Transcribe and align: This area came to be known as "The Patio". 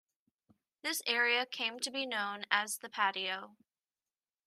This 0.81 1.03
area 1.05 1.45
came 1.45 1.79
to 1.81 1.91
be 1.91 2.07
known 2.07 2.43
as 2.49 2.79
"The 2.79 2.89
Patio". 2.89 3.55